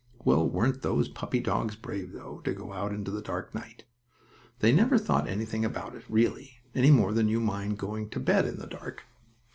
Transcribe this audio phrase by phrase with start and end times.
[0.25, 3.83] Well, weren't those puppy dogs brave, though, to go out in the dark night?
[4.57, 8.47] They never thought anything about it, really; any more than you mind going to bed
[8.47, 9.03] in the dark.